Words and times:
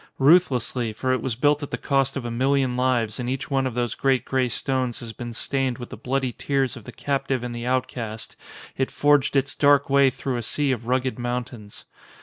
Ruthlessly, 0.17 0.93
for 0.93 1.13
it 1.13 1.21
was 1.21 1.35
built 1.35 1.61
at 1.61 1.69
the 1.69 1.77
cost 1.77 2.17
of 2.17 2.25
a 2.25 2.31
million 2.31 2.75
lives 2.75 3.19
and 3.19 3.29
each 3.29 3.51
one 3.51 3.67
of 3.67 3.75
those 3.75 3.93
great 3.93 4.25
grey 4.25 4.49
stones 4.49 4.99
has 4.99 5.13
been 5.13 5.31
stained 5.31 5.77
with 5.77 5.91
the 5.91 5.95
bloody 5.95 6.33
tears 6.35 6.75
of 6.75 6.85
the 6.85 6.91
captive 6.91 7.43
and 7.43 7.53
the 7.53 7.67
outcast, 7.67 8.35
it 8.75 8.89
forged 8.89 9.35
its 9.35 9.53
dark 9.53 9.91
way 9.91 10.09
through 10.09 10.37
a 10.37 10.41
sea 10.41 10.71
of 10.71 10.87
rugged 10.87 11.19
mountains. 11.19 11.85